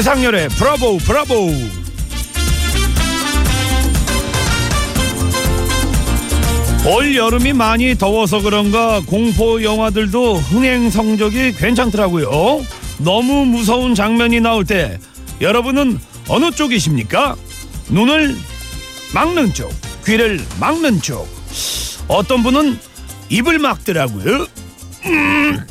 [0.00, 1.52] 지상렬의 브라보 브라보
[6.86, 12.64] 올 여름이 많이 더워서 그런가 공포 영화들도 흥행 성적이 괜찮더라고요.
[12.96, 14.98] 너무 무서운 장면이 나올 때
[15.42, 17.36] 여러분은 어느 쪽이십니까?
[17.90, 18.38] 눈을
[19.12, 19.70] 막는 쪽,
[20.06, 21.28] 귀를 막는 쪽.
[22.08, 22.78] 어떤 분은
[23.28, 24.46] 입을 막더라고요.
[25.04, 25.66] 음,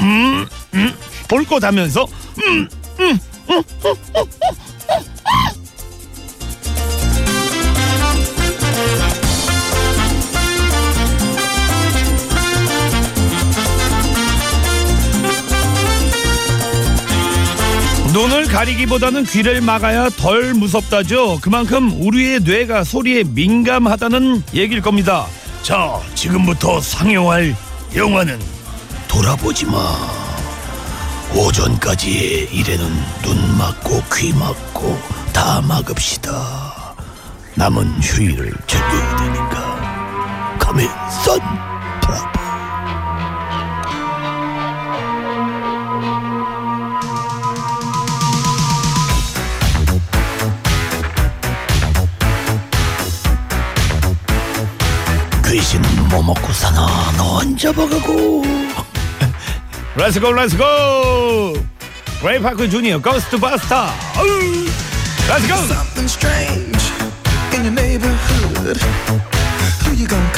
[0.00, 0.94] 음, 음,
[1.26, 2.06] 볼것 하면서
[18.12, 21.38] 눈을 가리기보다는 귀를 막아야 덜 무섭다죠.
[21.42, 25.26] 그만큼 우리의 뇌가 소리에 민감하다는 얘기일 겁니다.
[25.62, 27.54] 자, 지금부터 상영할
[27.94, 28.40] 영화는
[29.06, 30.25] 돌아보지 마.
[31.34, 32.86] 오전까지의 일에는
[33.22, 34.98] 눈 막고 귀 막고
[35.32, 36.94] 다 막읍시다.
[37.54, 40.56] 남은 휴일을 즐겨야 되니까.
[40.58, 40.88] 가면
[41.24, 41.40] 선
[42.00, 42.36] 브라보.
[55.46, 55.80] 귀신
[56.10, 58.42] 뭐 먹고 사나 너안 잡아가고
[59.96, 61.56] 렛츠고 렛츠고
[62.22, 63.86] 레이파크 주니어 고스트바스터
[65.28, 66.92] 렛츠고 Something strange
[67.54, 68.76] in your neighborhood.
[69.84, 70.35] Who you gonna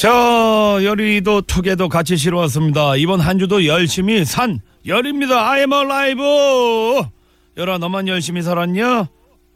[0.00, 2.96] 자 열이도 톡에도 같이 실어 왔습니다.
[2.96, 5.50] 이번 한 주도 열심히 산 열입니다.
[5.50, 6.24] I am alive.
[7.58, 9.08] 열아 너만 열심히 살았냐?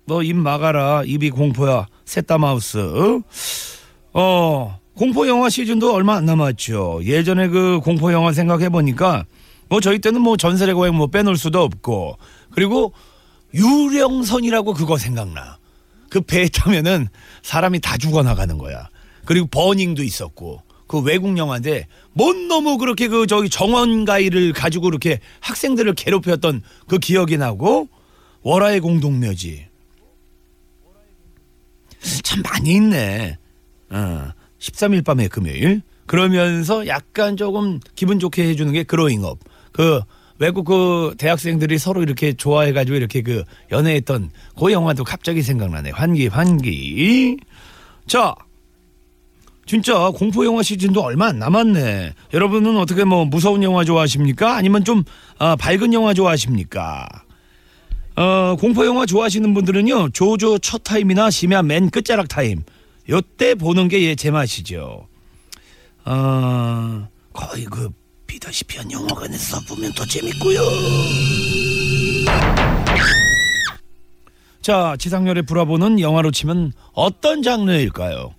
[0.06, 1.03] 너 입 막아라.
[1.06, 1.87] 입이 공포야.
[2.04, 2.78] 셋다 마우스
[4.12, 7.00] 어 공포 영화 시즌도 얼마 안 남았죠.
[7.04, 9.25] 예전에 그 공포 영화 생각해 보니까
[9.71, 12.19] 뭐 저희 때는 뭐 전설의 고향 뭐 빼놓을 수도 없고
[12.50, 12.93] 그리고
[13.54, 15.56] 유령선이라고 그거 생각나.
[16.10, 17.09] 그 배에 타면은
[17.41, 18.91] 사람이 다 죽어나가는 거야.
[19.24, 25.94] 그리고 버닝도 있었고 그 외국 영화인데 뭔 너무 그렇게 그 저기 정원가위를 가지고 그렇게 학생들을
[25.94, 27.88] 괴롭혔던 그 기억이 나고
[28.42, 29.66] 월화의 공동묘지.
[32.22, 33.38] 참 많이 있네.
[33.90, 35.82] 어, 13일 밤의 금요일.
[36.06, 39.38] 그러면서 약간 조금 기분 좋게 해주는 게 그로잉업.
[39.72, 40.00] 그
[40.38, 45.91] 외국 그 대학생들이 서로 이렇게 좋아해가지고 이렇게 그 연애했던 그 영화도 갑자기 생각나네.
[45.91, 47.38] 환기 환기.
[48.06, 48.34] 자
[49.66, 55.04] 진짜 공포 영화 시즌도 얼마 안 남았네 여러분은 어떻게 뭐 무서운 영화 좋아하십니까 아니면 좀
[55.38, 57.06] 아, 밝은 영화 좋아하십니까
[58.16, 62.62] 어, 공포 영화 좋아하시는 분들은요 조조 첫 타임이나 심야 맨 끝자락 타임
[63.08, 65.08] 요때 보는 게예 제맛이죠
[66.04, 67.91] 어, 거의 그
[68.26, 70.60] 비다시피 한 영화관에서 보면 더 재밌고요.
[74.60, 78.34] 자, 지상렬의 불화보는 영화로 치면 어떤 장르일까요?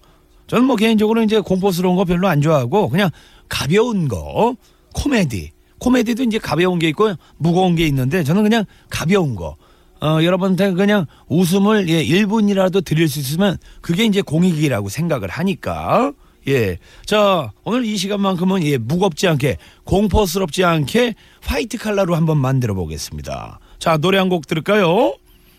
[0.48, 3.10] 저는 뭐 개인적으로 이제 공포스러운 거 별로 안 좋아하고 그냥
[3.50, 4.56] 가벼운 거,
[4.94, 5.52] 코미디.
[5.80, 9.56] 코미디도 이제 가벼운 게 있고 무거운 게 있는데 저는 그냥 가벼운 거.
[10.02, 16.12] 어, 여러분한테 그냥 웃음을 예, 1분이라도 드릴 수 있으면 그게 이제 공익이라고 생각을 하니까
[16.48, 16.78] 예.
[17.06, 23.60] 자, 오늘 이 시간만큼은 예, 무겁지 않게, 공포스럽지 않게 화이트 칼라로 한번 만들어 보겠습니다.
[23.80, 25.16] 자, 노래 한 곡 들을까요?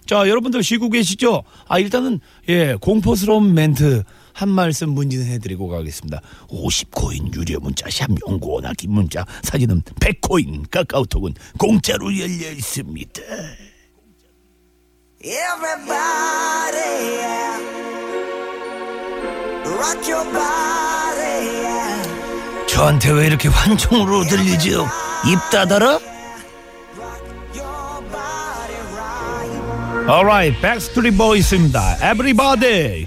[0.06, 1.42] 자, 여러분들 쉬고 계시죠?
[1.66, 4.04] 아, 일단은, 예, 공포스러운 멘트
[4.36, 6.20] 한 말씀 문진해 드리고 가겠습니다.
[6.48, 13.22] 50코인 유료 문자, 샵 연구 원하기 문자, 사진은 100코인, 카카오톡은 공짜로 열려 있습니다.
[15.24, 15.96] Everybody,
[17.16, 17.64] yeah.
[19.64, 21.48] rock your body.
[21.64, 22.66] Yeah.
[22.68, 24.86] 저한테 왜 이렇게 환청으로 들리죠?
[25.32, 25.98] 입 닫아라?
[30.06, 31.96] Alright, Backstreet Boys입니다.
[32.02, 33.06] Everybody.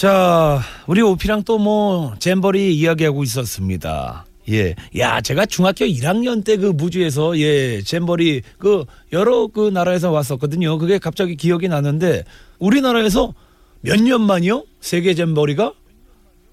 [0.00, 4.24] 자, 우리 오피랑 또 뭐 잼버리 이야기하고 있었습니다.
[4.48, 4.74] 예.
[4.96, 10.78] 야, 제가 중학교 1학년 때 그 무주에서 예, 잼버리 그 여러 그 나라에서 왔었거든요.
[10.78, 12.24] 그게 갑자기 기억이 나는데
[12.58, 13.34] 우리나라에서
[13.82, 14.64] 몇 년 만이요?
[14.80, 15.74] 세계 잼버리가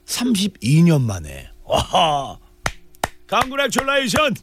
[0.06, 1.48] 32년 만에.
[1.64, 2.38] 와!
[3.28, 4.34] 강그레츄레이션.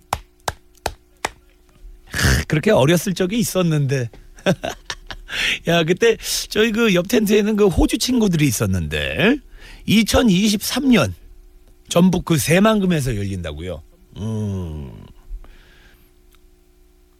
[2.48, 4.08] 그렇게 어렸을 적이 있었는데.
[5.68, 6.16] 야, 그때
[6.48, 9.36] 저희 그 옆 텐트에는 그 호주 친구들이 있었는데
[9.88, 11.12] 2023년
[11.88, 13.82] 전북 그 새만금에서 열린다고요.
[14.18, 14.90] 음.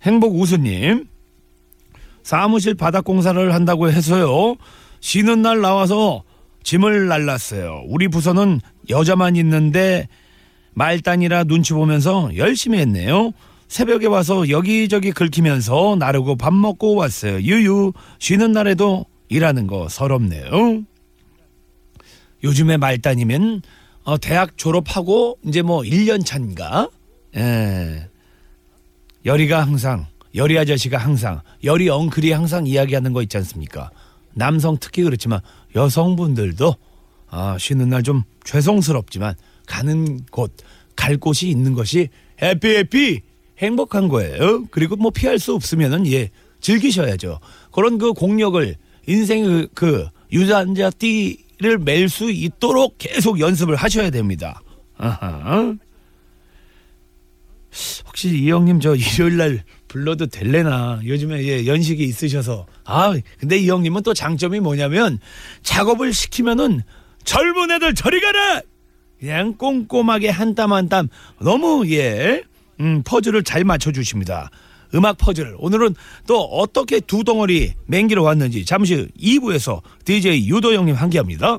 [0.03, 1.07] 행복 우수님
[2.23, 4.57] 사무실 바닥 공사를 한다고 해서요.
[5.01, 6.23] 쉬는 날 나와서
[6.63, 7.83] 짐을 날랐어요.
[7.87, 10.09] 우리 부서는 여자만 있는데
[10.73, 13.33] 말단이라 눈치 보면서 열심히 했네요.
[13.69, 17.41] 새벽에 와서 여기저기 긁히면서 나르고 밥 먹고 왔어요.
[17.41, 20.83] 유유 쉬는 날에도 일하는 거 서럽네요.
[22.43, 23.63] 요즘에 말단이면
[24.05, 26.89] 어, 대학 졸업하고 이제 뭐 1년 차인가?
[27.37, 28.09] 예.
[29.25, 33.91] 열이가 항상 열이 아저씨가 항상 열이 엉클이 항상 이야기하는 거 있지 않습니까?
[34.35, 35.41] 남성 특히 그렇지만
[35.75, 36.75] 여성분들도
[37.31, 39.35] 아, 쉬는 날 좀 죄송스럽지만
[39.67, 40.55] 가는 곳,
[40.95, 42.11] 갈 곳이 있는 것이
[42.43, 43.21] 해피 해피
[43.59, 44.65] 행복한 거예요.
[44.71, 46.31] 그리고 뭐 피할 수 없으면은 예
[46.61, 47.41] 즐기셔야죠.
[47.73, 48.75] 그런 그 공력을
[49.07, 54.61] 인생의 그, 그 유전자 띠를 맬 수 있도록 계속 연습을 하셔야 됩니다.
[54.97, 55.75] 아하.
[58.07, 63.69] 혹시 이 형님 저 일요일 날 불러도 될래나 요즘에 예 연식이 있으셔서 아 근데 이
[63.69, 65.19] 형님은 또 장점이 뭐냐면
[65.63, 66.83] 작업을 시키면은
[67.25, 68.61] 젊은 애들 저리 가라
[69.19, 71.09] 그냥 꼼꼼하게 한 땀 한 땀
[71.41, 72.43] 너무 예
[72.81, 74.51] 음, 퍼즐을 잘 맞춰 주십니다.
[74.95, 75.95] 음악 퍼즐 오늘은
[76.27, 81.59] 또 어떻게 두 덩어리 맹기로 왔는지 잠시 후 2부에서 DJ 유도 형님 함께합니다.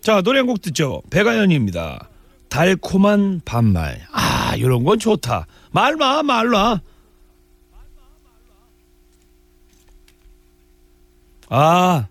[0.00, 1.02] 자 노래 한 곡 듣죠.
[1.10, 2.08] 배가연입니다.
[2.48, 4.06] 달콤한 반말.
[4.12, 5.46] 아 이런 건 좋다.
[5.72, 6.78] 말마 말마.
[11.48, 12.06] 아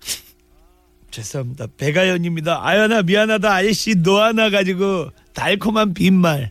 [1.10, 1.66] 죄송합니다.
[1.76, 2.66] 배가연입니다.
[2.66, 6.50] 아연아 미안하다 아저씨 너 하나 가지고 달콤한 빈말.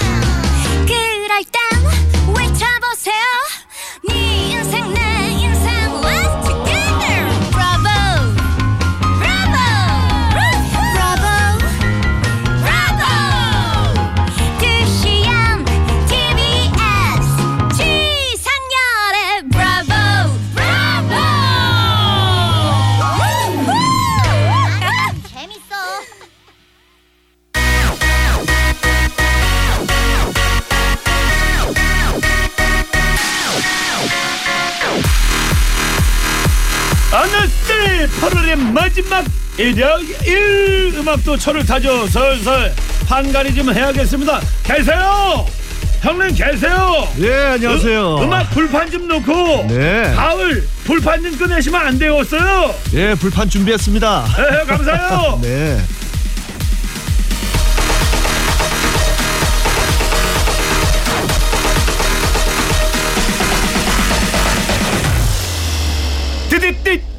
[1.45, 1.61] 땐
[2.35, 3.60] 외쳐보세요
[38.19, 39.25] 8월의 마지막
[39.57, 42.73] 일요일 음악도 철을 타죠 설설
[43.07, 45.45] 판가리 좀 해야겠습니다 계세요
[46.01, 48.17] 형님 계세요 예, 안녕하세요.
[48.17, 50.11] 음, 악 불판 좀 놓고 네.
[50.15, 54.25] 가을 불판 좀 꺼내시면 안 되겠어요 예, 불판 준비했습니다.
[54.35, 55.79] 네, 감사해요 네.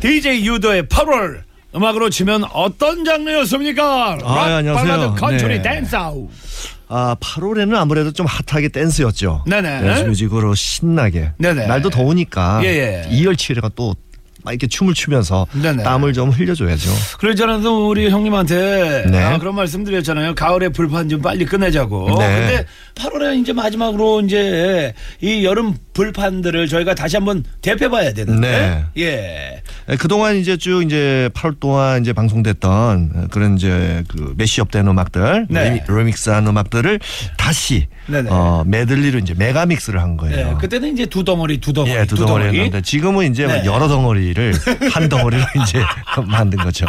[0.02, 1.42] DJ 유도의 8월
[1.76, 4.16] 음악으로 치면 어떤 장르였습니까?
[4.20, 4.96] 락, 아, 안녕하세요.
[4.96, 5.62] 발라드, 컨트리, 네.
[5.62, 6.28] 댄스 아웃
[6.88, 9.44] 아, 8월에는 아무래도 좀 hot하게 댄스였죠.
[9.46, 9.80] 네네.
[9.80, 11.30] 댄스 뮤직으로 신나게.
[11.38, 11.66] 네네.
[11.68, 13.08] 날도 더우니까 예, 예.
[13.10, 13.94] 이열치열가 또
[14.44, 15.82] 막 이렇게 춤을 추면서 네네.
[15.82, 16.90] 땀을 좀 흘려줘야죠.
[17.18, 19.22] 그랬잖아요 우리 형님한테 네.
[19.22, 22.38] 아, 그런 말씀 드렸잖아요 가을에 불판 좀 빨리 끝내자고 네.
[22.38, 29.96] 근데 8월에 이제 마지막으로 이제 이 여름 불판들을 저희가 다시 한번 데펴봐야 되는데 예 예,
[29.96, 35.84] 그동안 이제 쭉 이제 8월 동안 이제 방송됐던 그런 이제 그 mashup 된 음악들, 네.
[35.88, 37.00] remix한 음악들을
[37.36, 38.30] 다시 네네.
[38.30, 40.50] 어, 메들리로 이제 megamix를 한 거예요.
[40.50, 43.64] 예, 그때는 이제 두 덩어리 두 덩어리 예, 두 덩어리 했는데 지금은 이제 네.
[43.64, 44.54] 여러 덩어리 덩어리를
[44.92, 45.80] 한 덩어리로 이제
[46.26, 46.86] 만든 거죠.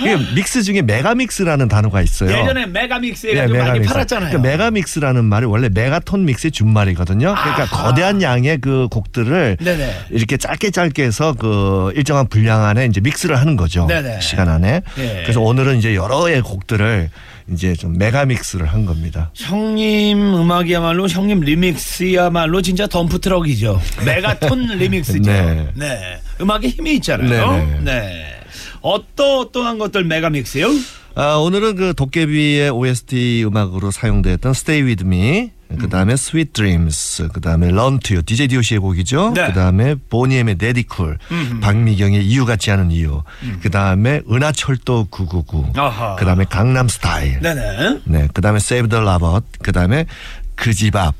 [0.00, 2.30] 이게 mix 중에 megamix라는 단어가 있어요.
[2.30, 3.92] 예전에 megamix 예, 해가지고 많이 megamix.
[3.92, 4.30] 팔았잖아요.
[4.30, 7.34] 그러니까 megamix라는 말이 원래 메가톤 mix의 준말이거든요.
[7.34, 7.82] 그러니까 아하.
[7.84, 9.94] 거대한 양의 그 곡들을 네네.
[10.10, 13.86] 이렇게 짧게 짧게 해서 그 일정한 분량 안에 이제 mix를 하는 거죠.
[13.86, 14.20] 네네.
[14.20, 14.82] 시간 안에.
[14.98, 15.22] 예.
[15.22, 17.10] 그래서 오늘은 이제 여러의 곡들을
[17.50, 19.30] 이제 좀 megamix를 한 겁니다.
[19.34, 23.80] 형님 음악이야말로 형님 remix야말로 진짜 덤프 트럭이죠.
[24.04, 25.30] 메가톤 remix죠.
[25.30, 25.68] 네.
[25.74, 26.20] 네.
[26.40, 27.52] 음악에 힘이 있잖아요.
[27.52, 27.80] 네네.
[27.84, 28.40] 네.
[28.80, 30.68] 어떠 어떠한 것들 megamix요?
[31.14, 35.50] 아, 오늘은 그 도깨비의 OST 음악으로 사용됐던 Stay With Me,
[35.80, 39.32] 그 다음에 Sweet Dreams, 그 다음에 Run To You, DJ DOC의 곡이죠.
[39.34, 39.48] 네.
[39.48, 41.18] 그 다음에 보니엠의 Daddy Cool,
[41.60, 43.22] 박미경의 이유 같지 않은 이유,
[43.60, 46.16] 그 다음에 은하철도 999, 아하.
[46.16, 48.00] 그 다음에 강남 스타일, 네네.
[48.04, 50.06] 네, 그 다음에 Save the Lover, 그 다음에
[50.54, 51.14] 그 집 앞,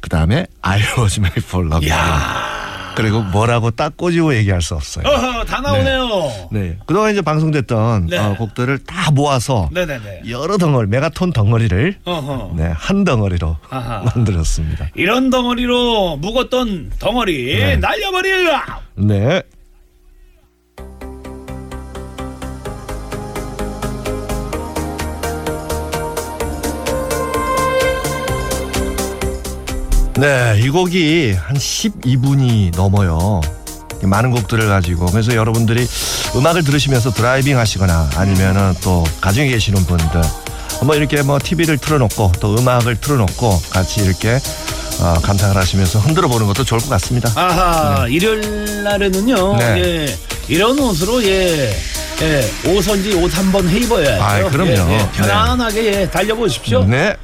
[0.00, 1.88] 그 다음에 I Was Made For Love.
[2.90, 5.06] 야 그리고 뭐라고 딱 꼬집어 얘기할 수 없어요.
[5.06, 6.48] 어허, 다 나오네요.
[6.52, 6.76] 네.
[6.86, 8.18] 그동안 이제 방송됐던 네.
[8.18, 10.22] 어, 곡들을 다 모아서 네네네.
[10.28, 11.96] 여러 덩어리, 메가톤 덩어리를.
[12.56, 14.02] 네, 한 덩어리로 아하.
[14.14, 14.88] 만들었습니다.
[14.94, 17.76] 이런 덩어리로 묵었던 덩어리 네.
[17.76, 18.80] 날려버릴라.
[18.96, 19.42] 네.
[30.20, 33.40] 네, 이 곡이 한 12분이 넘어요.
[34.02, 35.86] 많은 곡들을 가지고 그래서 여러분들이
[36.36, 40.20] 음악을 들으시면서 driving 하시거나 아니면은 또 가정에 계시는 분들
[40.84, 44.38] 뭐 이렇게 뭐 TV를 틀어놓고 또 음악을 틀어놓고 같이 이렇게
[45.00, 47.30] 어, 감상을 하시면서 흔들어 보는 것도 좋을 것 같습니다.
[47.34, 49.56] 아하 일요일 날에는요.
[49.56, 49.78] 네.
[49.78, 51.74] 예, 이런 옷으로 예.
[52.22, 54.22] 예, 옷선지 옷 한 번 해입어야죠.
[54.22, 54.70] 아이, 그럼요.
[54.70, 56.84] 예, 예, 편안하게 예, 달려보십시오.
[56.84, 57.16] 네.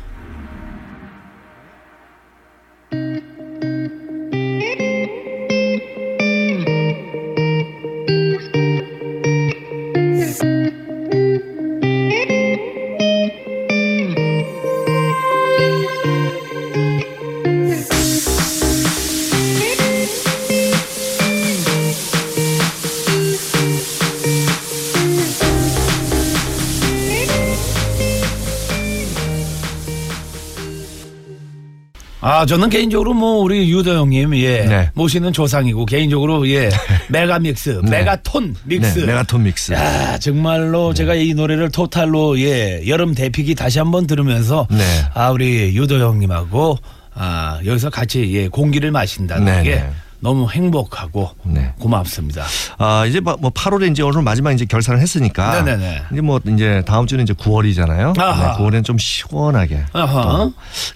[32.47, 34.91] 저는 개인적으로 뭐 우리 유도 형님 예 네.
[34.95, 36.71] 모시는 조상이고 개인적으로 예
[37.09, 37.91] 메가 믹스, 네.
[37.91, 38.99] 메가톤 믹스.
[39.01, 39.73] 네, 메가톤 믹스.
[39.73, 44.85] 야, 정말로 제가 이 노래를 토탈로 예 여름 대피기 다시 한번 들으면서 네.
[45.15, 46.79] 아 우리 유도 형님하고
[47.15, 49.91] 아 여기서 같이 예 공기를 마신다는 네, 게 네.
[50.21, 51.73] 너무 행복하고 네.
[51.79, 52.45] 고맙습니다.
[52.79, 56.03] 아 이제 뭐 8월에 이제 오늘 마지막 이제 결산을 했으니까 네네네.
[56.13, 58.19] 이제 뭐 이제 다음 주는 이제 9월이잖아요.
[58.19, 58.57] 아하.
[58.57, 59.85] 9월에는 좀 시원하게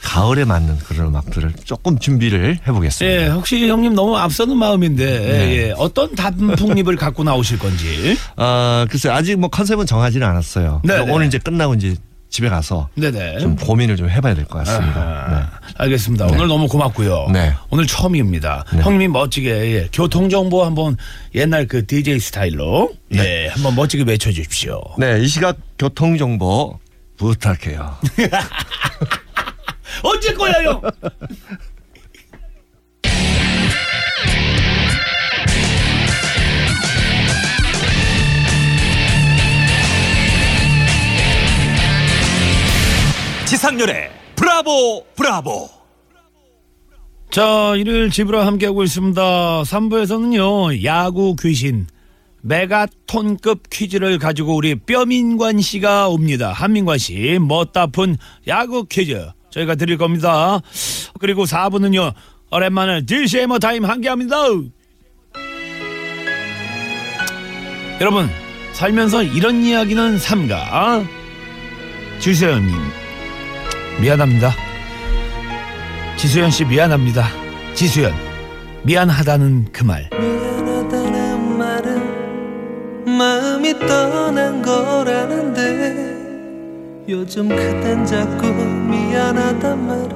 [0.03, 3.23] 가을에 맞는 그런 음악들을 조금 준비를 해보겠습니다.
[3.23, 5.57] 예, 혹시 형님 너무 앞서는 마음인데 네.
[5.57, 8.17] 예, 어떤 단풍잎을 갖고 나오실 건지.
[8.37, 10.81] 아 글쎄 아직 뭐 컨셉은 정하지는 않았어요.
[10.83, 11.97] 그러니까 오늘 이제 끝나고 이제
[12.31, 13.41] 집에 가서 네네.
[13.41, 15.01] 좀 고민을 좀 해봐야 될 것 같습니다.
[15.01, 16.27] 아하, 알겠습니다.
[16.27, 17.29] 오늘 너무 고맙고요.
[17.33, 17.53] 네.
[17.71, 18.65] 오늘 처음입니다.
[18.73, 18.81] 네.
[18.83, 20.97] 형님이 멋지게 예, 교통 정보 한번
[21.35, 24.81] 옛날 그 DJ 스타일로 예, 한번 멋지게 외쳐 주십시오.
[24.97, 25.15] 네.
[25.15, 26.79] 네, 이 시각 교통 정보
[27.17, 27.97] 부탁해요.
[30.05, 30.81] 언제 거야, 형?
[43.51, 45.69] 지상렬의 브라보 브라보
[47.33, 49.21] 자, 일요일 집으로 함께하고 있습니다.
[49.63, 51.89] 3부에서는요, 야구 귀신,
[52.43, 56.53] 메가톤급 퀴즈를 가지고 우리 뼈민관 씨가 옵니다.
[56.53, 58.17] 한민관 씨, 멋다푼
[58.47, 60.61] 야구 퀴즈 저희가 드릴 겁니다.
[61.19, 62.15] 그리고 4부는요,
[62.53, 64.37] 오랜만에 DCM어 타임 함께합니다.
[68.01, 68.29] 여러분,
[68.75, 71.05] 살면서 이런 이야기는 삼가.
[72.21, 73.00] 주세현님,
[74.01, 74.53] 미안합니다.
[76.17, 77.27] 지수연 씨 미안합니다.
[77.75, 78.15] 지수연
[78.83, 80.09] 미안하다는 그 말.
[80.11, 86.17] 미안하다는 말은 마음이 떠난 거라는데
[87.09, 90.09] 요즘 그댄 자꾸 미안하단 말을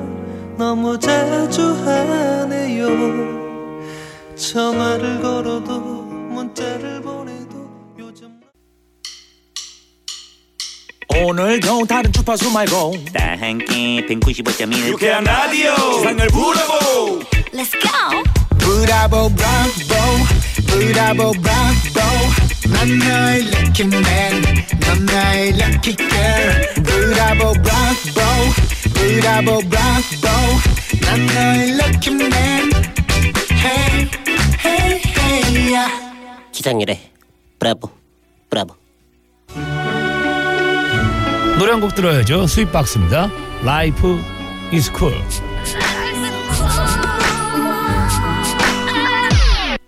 [0.56, 2.86] 너무 자주 하네요
[4.34, 5.93] 전화를 걸어도
[11.24, 12.92] 오늘도 다른 주파수 말고.
[13.14, 15.74] 다 함께 195.1 유쾌한 라디오.
[15.94, 17.18] 지상렬 브라보.
[17.54, 18.22] Let's go.
[18.58, 19.94] 브라보 브라보.
[20.66, 22.00] 브라보 브라보.
[22.68, 24.42] 난 너의 lucky man
[24.80, 28.20] 넌 나의 lucky girl 브라보 브라보.
[28.92, 30.28] 브라보 브라보.
[31.00, 32.70] 난 너의 lucky man
[33.50, 34.10] hey
[34.62, 35.92] hey hey yeah
[36.52, 37.00] 기상일에
[37.58, 37.88] 브라보
[38.50, 38.74] 브라보
[41.58, 42.46] 노래 한 곡 들어야죠.
[42.46, 43.30] Sweetbox입니다.
[43.62, 44.02] Life
[44.72, 45.14] is cool.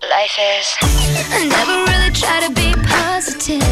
[0.02, 0.76] Life is.
[1.32, 3.62] I never really try to be positive.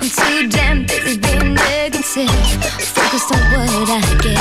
[0.00, 2.28] I'm too damn busy being negative.
[2.80, 4.38] Focused on what I get.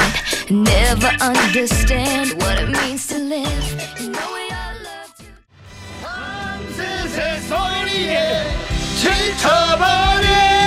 [0.49, 3.63] Never understand what it means to live.
[3.99, 5.25] You know we all love to.
[9.01, 10.62] 지쳐버린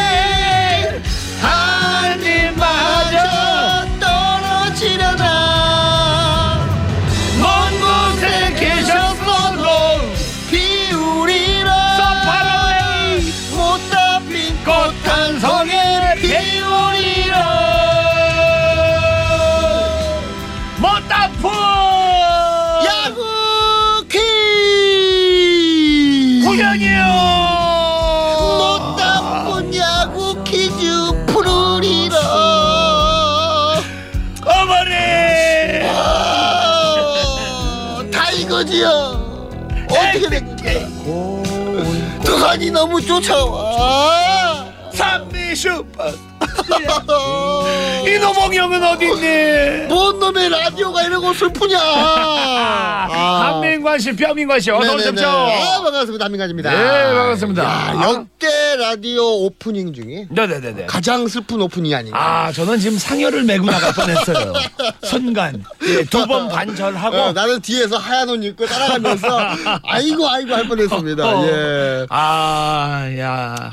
[42.57, 46.11] 두산이 너무 쫓아와 삼미 슈퍼
[48.07, 49.87] 이노봉 형은 어딨니?
[49.89, 53.53] 뭔 놈의 라디오가 이러고 슬프냐 아.
[53.53, 54.95] 한민관 씨, 뼈민관 씨, 어서.
[54.95, 55.29] 오십시오.
[55.29, 57.63] 아, 반갑습니다 한민관입니다 네, 반갑습니다.
[57.63, 58.47] 야, 역대
[58.77, 60.87] 라디오 오프닝 중에 네네네네.
[60.87, 64.53] 가장 슬픈 오프닝이 아닌가 아, 저는 지금 상여를 메고 나갈 뻔했어요.
[65.05, 67.17] 순간 예, 두번 반절하고.
[67.17, 69.27] 어, 나는 뒤에서 하얀 옷 입고 따라가면서
[69.85, 71.25] 아이고 아이고 할 뻔했습니다.
[71.27, 71.47] 어.
[71.47, 72.07] 예.
[72.11, 73.73] 아, 야.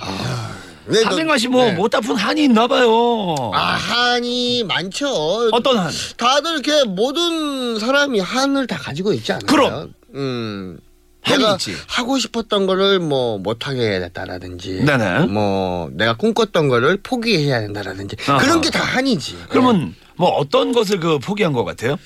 [0.86, 1.72] 네, 씨뭐 네.
[1.74, 3.36] 못 아픈 한이 있나 봐요.
[3.54, 5.50] 아 한이 많죠.
[5.52, 5.92] 어떤 한?
[6.18, 9.46] 다들 이렇게 모든 사람이 한을 다 가지고 있지 않나요?
[9.48, 9.94] 그럼.
[10.16, 10.80] 음.
[11.28, 11.76] 내가 있지.
[11.88, 15.28] 하고 싶었던 거를 뭐 못하게 됐다라든지 네네.
[15.28, 18.38] 뭐 내가 꿈꿨던 거를 포기해야 된다라든지 아하.
[18.40, 21.98] 그런 게 다 한이지 그러면 뭐 어떤 것을 그 포기한 것 같아요?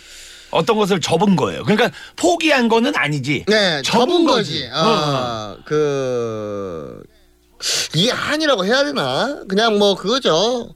[0.51, 1.63] 어떤 것을 접은 거예요.
[1.63, 3.43] 그러니까 포기한 거는 아니지.
[3.47, 4.51] 네, 접은 접은 거지.
[4.61, 4.69] 거지.
[4.73, 7.03] 어, 그
[7.95, 9.43] 이게 한이라고 해야 되나?
[9.49, 10.73] 그냥 뭐 그거죠.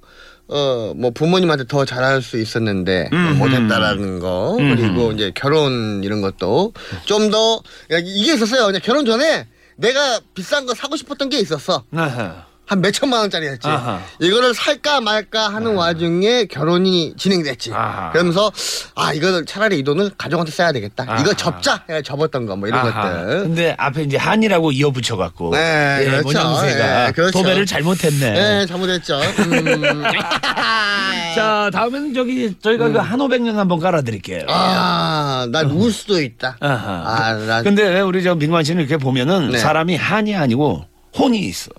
[0.51, 3.37] 어, 뭐 부모님한테 더 잘할 수 있었는데 음.
[3.39, 4.75] 못했다라는 거 음.
[4.75, 6.73] 그리고 이제 결혼 이런 것도
[7.05, 8.65] 좀 더 이게 있었어요.
[8.65, 11.85] 그냥 결혼 전에 내가 비싼 거 사고 싶었던 게 있었어.
[11.95, 12.45] 아하.
[12.71, 13.67] 한 몇천만 원짜리였지.
[13.67, 13.99] 아하.
[14.21, 17.73] 이거를 살까 말까 하는 와중에 결혼이 진행됐지.
[17.73, 18.11] 아하.
[18.13, 18.49] 그러면서
[18.95, 21.03] 아 이거는 차라리 이 돈을 가족한테 써야 되겠다.
[21.03, 21.33] 이거 아하.
[21.35, 21.83] 접자.
[21.89, 23.01] 해가 접었던 거 뭐 이런 아하.
[23.01, 23.43] 것들.
[23.43, 26.23] 근데 앞에 이제 한이라고 이어 붙여 갖고 네, 예, 그렇죠.
[26.23, 27.39] 모양새가 예, 그렇죠.
[27.39, 28.31] 도배를 잘못했네.
[28.31, 29.19] 네, 잘못했죠.
[29.19, 30.03] 음.
[31.35, 34.45] 자 다음에는 저기 저희가 그 한오백년 한번 깔아드릴게요.
[34.47, 36.55] 아, 난 울 수도 있다.
[36.61, 37.03] 아하.
[37.05, 39.57] 아, 난 근데 왜 우리 저 민관 씨는 이렇게 보면은 네.
[39.57, 40.85] 사람이 한이 아니고
[41.17, 41.69] 혼이 있어.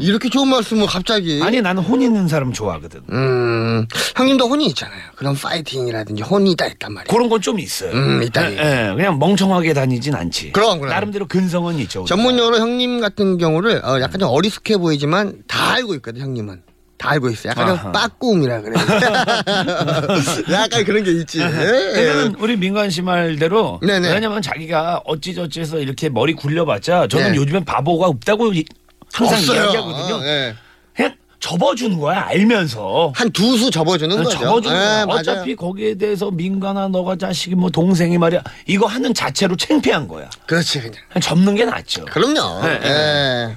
[0.00, 1.38] 이렇게 좋은 말씀을 갑자기.
[1.40, 1.42] 음.
[1.42, 3.00] 아니 나는 혼 있는 사람 좋아하거든.
[3.10, 5.00] 음, 형님도 혼이 있잖아요.
[5.16, 7.08] 그런 파이팅이라든지 혼이 있다 있단 말이에요.
[7.12, 7.92] 그런 건 좀 있어요.
[7.92, 8.50] 음, 있다.
[8.52, 8.56] 예,
[8.90, 10.52] 예, 그냥 멍청하게 다니진 않지.
[10.52, 10.92] 그럼, 그럼.
[10.92, 12.00] 나름대로 근성은 있죠.
[12.00, 12.14] 우리가.
[12.16, 16.62] 전문용어로 형님 같은 경우를 어, 약간 좀 어리숙해 보이지만 다 알고 있거든 형님은.
[16.98, 17.48] 다 알고 있어.
[17.48, 17.92] 약간 아하.
[17.92, 18.74] 빠꿈이라 그래.
[20.52, 21.40] 약간 그런 게 있지.
[21.40, 21.48] 예.
[21.48, 24.12] 그러니까는 우리 민관 씨 말대로 네네.
[24.12, 27.36] 왜냐면 자기가 어찌저찌해서 이렇게 머리 굴려봤자 저는 네.
[27.36, 28.64] 요즘엔 바보가 없다고 이-
[29.12, 29.62] 항상 없어요.
[29.62, 30.14] 이야기하거든요.
[30.16, 30.54] 어, 예.
[30.96, 33.12] 그냥 접어주는 거야 알면서.
[33.14, 34.30] 한 두 수 접어주는 거죠.
[34.30, 35.00] 접어주는 거야.
[35.00, 35.20] 예, 맞아요.
[35.20, 40.28] 어차피 거기에 대해서 민간아 너가 자식이 뭐 동생이 말이야 이거 하는 자체로 창피한 거야.
[40.46, 40.94] 그렇지 그냥.
[41.10, 42.04] 그냥 접는 게 낫죠.
[42.06, 42.60] 그럼요.
[42.66, 43.56] 네, 예.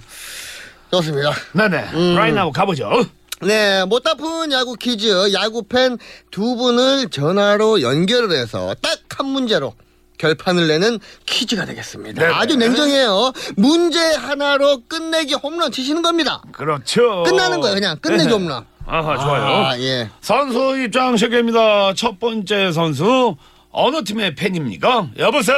[0.92, 1.32] 좋습니다.
[1.54, 1.78] 네네.
[1.94, 2.16] 음.
[2.16, 3.04] 라인 나고 가보죠.
[3.44, 5.98] 네, 못다푼 야구 퀴즈 야구 팬
[6.32, 9.74] 두 분을 전화로 연결을 해서 딱 한 문제로
[10.18, 12.22] 결판을 내는 퀴즈가 되겠습니다.
[12.22, 12.34] 네네.
[12.34, 13.34] 아주 냉정해요.
[13.56, 16.42] 문제 하나로 끝내기 홈런 치시는 겁니다.
[16.52, 17.22] 그렇죠.
[17.24, 18.32] 끝나는 거예요, 그냥 끝내기 네.
[18.34, 18.66] 홈런.
[18.88, 19.44] 아하 좋아요.
[19.44, 20.10] 아, 예.
[20.22, 21.94] 선수 입장 시계입니다.
[21.94, 23.36] 첫 번째 선수
[23.72, 25.10] 어느 팀의 팬입니까?
[25.20, 25.58] 여보세요.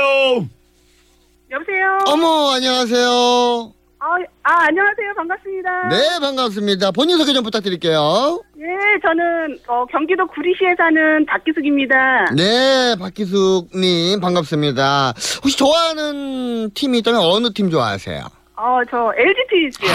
[1.52, 2.00] 여보세요.
[2.08, 3.72] 어머, 안녕하세요.
[4.06, 5.14] 아, 아, 안녕하세요.
[5.16, 5.88] 반갑습니다.
[5.90, 6.92] 네, 반갑습니다.
[6.92, 8.42] 본인 소개 좀 부탁드릴게요.
[8.60, 12.26] 예, 저는 어, 경기도 구리시에 사는 박기숙입니다.
[12.36, 15.14] 네, 박기숙님 반갑습니다.
[15.42, 18.26] 혹시 좋아하는 팀이 있다면 어느 팀 좋아하세요?
[18.58, 19.92] 어, 저 LG 트윈스요.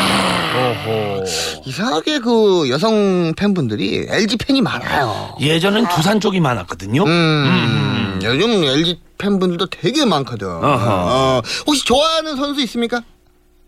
[0.56, 1.24] 오호.
[1.66, 5.36] 이상하게 그 여성 팬분들이 LG 팬이 많아요.
[5.38, 7.04] 예전엔 두산 쪽이 많았거든요.
[7.04, 10.46] 음, 요즘 LG 팬분들도 되게 많거든.
[10.48, 10.64] 어허.
[10.64, 13.02] 어, 혹시 좋아하는 선수 있습니까?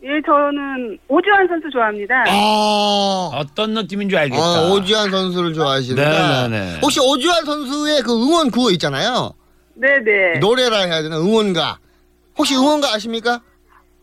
[0.02, 2.24] 예, 저는 오주환 선수 좋아합니다.
[2.26, 4.42] 아, 어떤 느낌인 줄 알겠다.
[4.42, 6.78] 아, 오주환 선수를 좋아하시는데 네네네.
[6.82, 9.32] 혹시 오주환 선수의 그 응원 구호 있잖아요.
[9.74, 10.38] 네네.
[10.40, 11.78] 노래라 해야 되나 응원가.
[12.38, 13.40] 혹시 응원가 아십니까?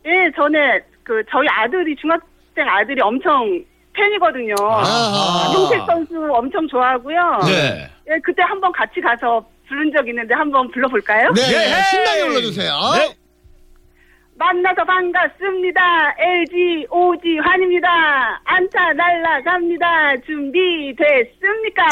[0.06, 0.58] 예, 전에
[1.04, 4.54] 그 저희 아들이 중학생 아들이 엄청 팬이거든요.
[4.62, 5.52] 아하.
[5.52, 7.40] 김용택 선수 엄청 좋아하고요.
[7.48, 7.90] 네.
[8.10, 11.32] 예, 그때 한번 같이 가서 부른 적 있는데 한번 불러볼까요?
[11.34, 11.84] 네, 예.
[11.90, 12.74] 신나게 불러주세요.
[12.96, 13.16] 네.
[14.40, 15.82] 만나서 반갑습니다.
[16.20, 17.88] LG 오지 환입니다.
[18.46, 20.14] 안타 날라갑니다.
[20.28, 21.84] 준비됐습니까?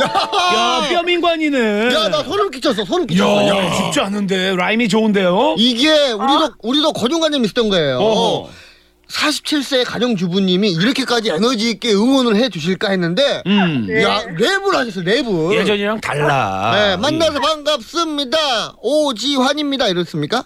[0.00, 0.06] 야,
[0.54, 1.94] 야, 뼈민관이네.
[1.94, 3.46] 야, 나 소름 끼쳤어, 소름 끼쳤어.
[3.48, 5.56] 야, 쉽지 않은데 라임이 좋은데요.
[5.58, 7.98] 이게 우리도 우리도 고정관념 있었던 거예요.
[7.98, 8.48] 어허.
[9.08, 13.86] 47세 가정주부님이 이렇게까지 에너지 있게 응원을 해 주실까 했는데 음.
[13.86, 14.02] 네.
[14.02, 16.72] 야 랩을 하셨어요 랩을 예전이랑 달라.
[16.74, 18.38] 네, 만나서 반갑습니다
[18.82, 20.42] 오지환입니다 이렇습니까?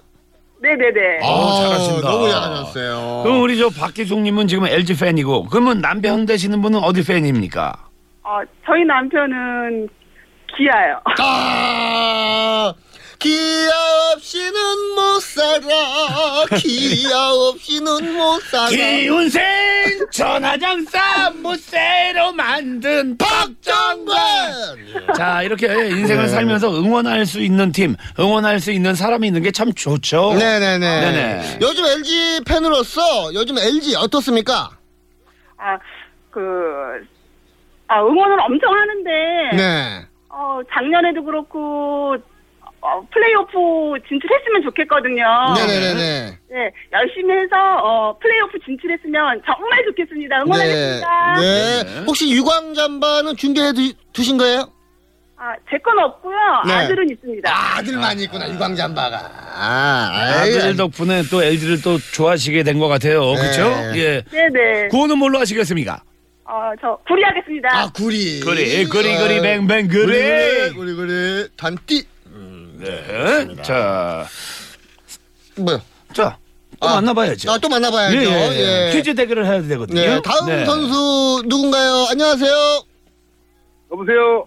[0.63, 1.21] 네네네.
[1.23, 2.09] 어, 잘하신다.
[2.11, 7.73] 너무 잘하셨어요 그럼 우리 저 박기숙님은 지금 LG 팬이고, 그러면 남편 되시는 분은 어디 팬입니까?
[8.23, 9.89] 어, 저희 남편은
[10.55, 11.01] 기아요.
[11.19, 12.75] 아
[13.21, 14.51] 기아 없이는
[14.97, 19.43] 못 살아 기아 없이는 못 살아 기운생
[20.11, 24.17] 전화장사 무쇠로 만든 박정관.
[25.17, 29.73] 자 이렇게 인생을 살면서 응원할 수 있는 팀, 응원할 수 있는 사람이 있는 게 참
[29.75, 30.33] 좋죠.
[30.39, 31.59] 네네네 네네.
[31.61, 34.71] 요즘 LG 팬으로서 요즘 LG 어떻습니까?
[35.59, 35.77] 아,
[36.31, 36.41] 그,
[37.89, 39.11] 아, 응원을 엄청 하는데,
[39.57, 42.17] 네 어, 작년에도 그렇고,
[42.83, 45.23] 어, 플레이오프 진출했으면 좋겠거든요.
[45.55, 50.43] 네네네네 네, 열심히 해서, 어, 플레이오프 진출했으면 정말 좋겠습니다.
[50.43, 51.37] 응원하겠습니다.
[51.41, 51.83] 네.
[51.85, 52.05] 네.
[52.07, 54.71] 혹시 유광 잠바는 준비해 두, 두신 거예요?
[55.37, 56.37] 아, 제 건 없고요.
[56.67, 56.73] 네.
[56.75, 57.51] 아들은 있습니다.
[57.79, 59.17] 아들만 있구나 유광 잠바가.
[59.55, 60.11] 아,
[60.43, 63.33] 아들 덕분에 또 LG를 또 좋아하시게 된 것 같아요.
[63.35, 63.41] 네.
[63.41, 63.63] 그렇죠?
[63.99, 64.23] 예.
[64.31, 64.89] 네네.
[64.89, 66.03] 구호는 뭘로 하시겠습니까?
[66.45, 67.69] 어, 저, 구리하겠습니다.
[67.73, 68.41] 아 구리.
[68.41, 70.05] 구리, 구리, 구리, 아, 뱅뱅, 구리.
[70.07, 72.05] 구리 구리 구리 단띠.
[72.81, 73.63] 네.
[73.63, 74.27] 자,
[75.57, 75.81] 뭐요?
[76.13, 76.39] 자,
[76.81, 77.51] 또 아, 만나봐야죠.
[77.51, 78.17] 아 또 만나봐야죠.
[78.17, 78.89] 예, 예, 예.
[78.89, 78.93] 예.
[78.93, 80.01] 퀴즈 대결을 해야 되거든요.
[80.01, 80.65] 네, 다음 네.
[80.65, 82.07] 선수 누군가요?
[82.11, 82.53] 안녕하세요.
[83.93, 84.47] 여보세요.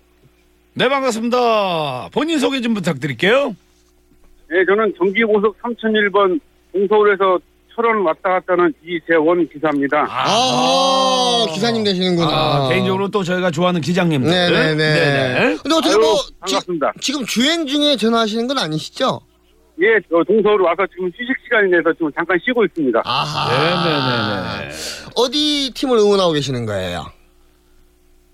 [0.74, 2.10] 네, 반갑습니다.
[2.12, 3.56] 본인 소개 좀 부탁드릴게요.
[4.50, 6.40] 네, 저는 경기 고속 3001번
[6.74, 7.40] 동서울에서
[7.76, 10.06] 철원 왔다 갔다 하는 이재원 기사입니다.
[10.10, 12.30] 아, 기사님 되시는구나.
[12.32, 14.30] 아, 개인적으로 또 저희가 좋아하는 기장님들.
[14.30, 14.76] 네네네.
[14.76, 15.58] 네네.
[15.64, 16.94] 근데 어떻게 아유, 뭐 지, 반갑습니다.
[17.02, 19.22] 지 금 주행 중에 전화하시는 건 아니시죠?
[19.82, 23.02] 예, 저 동서울 와서 지금 휴식 시간이 내서 지금 잠깐 쉬고 있습니다.
[23.04, 24.62] 아하.
[24.62, 24.74] 네네네.
[25.16, 27.06] 어디 팀을 응원하고 계시는 거예요?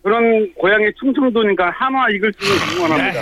[0.04, 3.22] 그런 고향이 충청도니까 한화 이글스를 응원합니다.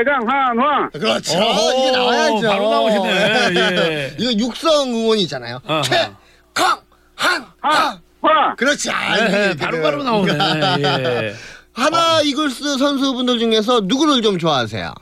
[0.00, 0.88] 최강 한화.
[0.90, 1.38] 그렇죠.
[1.38, 2.48] 오, 이게 나와야죠.
[2.48, 3.54] 바로 나오시네.
[3.54, 4.16] 예.
[4.18, 5.60] 이거 육성 응원이잖아요.
[5.66, 5.82] 아하.
[5.82, 6.78] 최강
[7.14, 7.98] 한 하, 하.
[8.22, 8.54] 화.
[8.56, 8.90] 그렇지.
[8.90, 10.32] 아, 에헤, 이게 바로 바로 그- 나오네.
[10.80, 11.34] 예.
[11.74, 14.92] 하나 이글스 선수분들 중에서 누구를 좀 좋아하세요?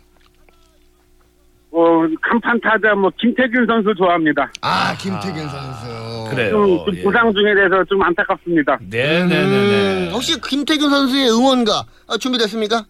[1.71, 1.81] 어,
[2.23, 4.51] 간판 타자 뭐 김태균 선수 좋아합니다.
[4.63, 6.29] 아, 김태균 선수.
[6.31, 6.51] 그래요.
[6.51, 7.03] 좀, 좀 예.
[7.03, 8.79] 부상 중에 대해서 좀 안타깝습니다.
[8.89, 10.09] 네네네네.
[10.09, 12.85] 음, 혹시 김태균 선수의 응원가 아, 준비됐습니까?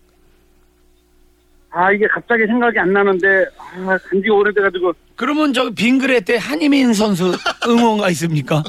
[1.71, 7.33] 아, 이게 갑자기 생각이 안 나는데, 아, 간지 오래돼가지고, 그러면 저 빙그레 때 한희민 선수
[7.69, 8.63] 응원가 있습니까?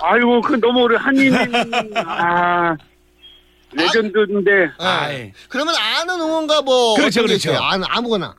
[0.00, 1.34] 아이고, 그 너무 오래 한인,
[1.96, 2.76] 아,
[3.72, 5.16] 레전드인데, 아이.
[5.18, 5.32] 네.
[5.48, 7.50] 그러면 아는 응원가 뭐 그렇죠, 어떤 게 그렇죠.
[7.50, 7.58] 있어요?
[7.60, 8.34] 아는 아무거나.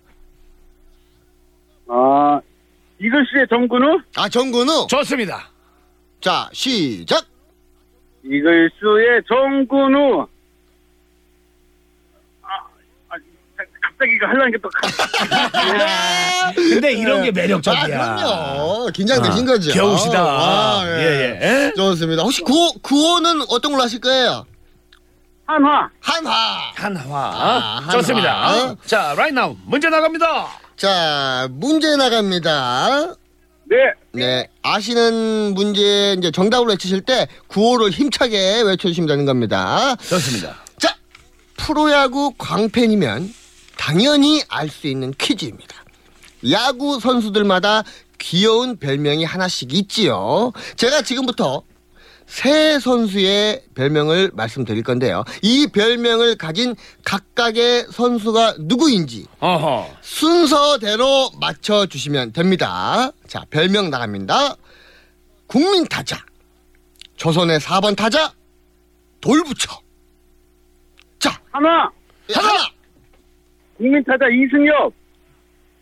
[1.89, 2.39] 아,
[2.99, 3.99] 이글스의 정근우?
[4.15, 4.87] 아, 정근우.
[4.89, 5.49] 좋습니다.
[6.21, 7.25] 자, 시작.
[8.23, 10.27] 이글스의 정근우.
[12.43, 12.47] 아,
[13.09, 13.15] 아,
[13.99, 17.85] 갑자기 하려는 게 또, 가- 근데 이런 게 아, 매력적이야.
[18.15, 18.87] 그럼요.
[18.93, 19.73] 긴장되신 아, 거죠.
[19.73, 20.19] 겨우시다.
[20.21, 21.73] 아, 예, 예.
[21.75, 22.23] 좋습니다.
[22.23, 24.45] 혹시 구호, 구호는 어떤 걸로 하실 거예요?
[25.45, 25.89] 한화.
[25.99, 26.31] 한화.
[26.75, 27.01] 한화.
[27.11, 27.89] 아.
[27.91, 28.75] 좋습니다.
[28.85, 30.47] 자, right now 문제 나갑니다.
[30.77, 33.15] 자, 문제 나갑니다.
[33.65, 33.75] 네.
[34.13, 34.47] 네.
[34.63, 39.95] 아시는 문제 이제 정답을 외치실 때 구호를 힘차게 외쳐주시면 되는 겁니다.
[40.07, 40.55] 좋습니다.
[40.77, 40.95] 자,
[41.57, 43.33] 프로야구 광팬이면
[43.79, 45.85] 당연히 알 수 있는 퀴즈입니다.
[46.51, 47.83] 야구 선수들마다
[48.17, 50.51] 귀여운 별명이 하나씩 있지요.
[50.75, 51.63] 제가 지금부터
[52.27, 55.23] 세 선수의 별명을 말씀드릴 건데요.
[55.41, 59.89] 이 별명을 가진 각각의 선수가 누구인지 어허.
[60.01, 63.11] 순서대로 맞춰주시면 됩니다.
[63.27, 64.57] 자, 별명 나갑니다.
[65.47, 66.17] 국민 타자.
[67.15, 68.33] 조선의 4번 타자.
[69.21, 69.71] 돌부처.
[71.17, 71.89] 자, 한화.
[72.33, 72.78] 하나.
[73.79, 74.93] 국민 타자 이승엽.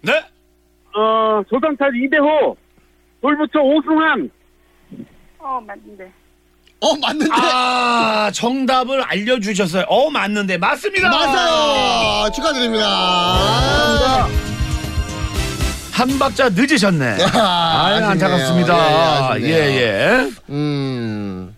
[0.02, 0.14] 네.
[0.96, 2.56] 어, 조선 타자 이대호.
[3.22, 4.30] 돌부처 오승환.
[5.40, 6.12] 어, 맞는데.
[6.80, 7.32] 어 맞는데.
[7.34, 9.86] 아 정답을 알려주셨어요.
[9.88, 11.10] 어 맞는데 맞습니다.
[11.10, 12.30] 맞아요.
[12.32, 14.28] 축하드립니다.
[15.92, 17.18] 한 박자 늦으셨네.
[17.34, 18.10] 아, 아쉽네요.
[18.12, 19.42] 안타깝습니다.
[19.42, 19.82] 예, 예, 아쉽네요.
[19.82, 20.30] 예.
[20.52, 21.56] 음.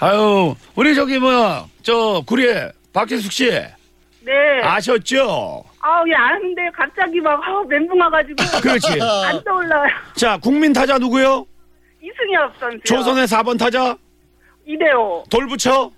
[0.00, 4.32] 아유, 우리 저기 뭐야, 저 구리에 박재숙 씨 네.
[4.62, 5.62] 아셨죠?
[5.86, 8.36] 아, 예, 아는데 갑자기 막 아, 멘붕 와가지고.
[8.62, 8.98] 그렇지.
[9.02, 9.86] 안 떠올라요.
[10.16, 11.46] 자, 국민 타자 누구요?
[12.02, 12.78] 이승엽 선수.
[12.84, 13.94] 조선의 4번 타자
[14.66, 15.24] 이대호.
[15.30, 15.90] 돌부처.